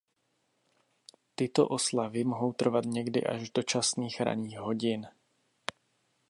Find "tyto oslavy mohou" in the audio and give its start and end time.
1.35-2.53